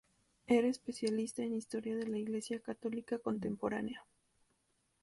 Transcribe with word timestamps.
Era 0.47 0.67
especialista 0.67 1.43
en 1.43 1.53
historia 1.53 1.95
de 1.95 2.07
la 2.07 2.17
Iglesia 2.17 2.59
Católica 2.59 3.19
contemporánea. 3.19 4.03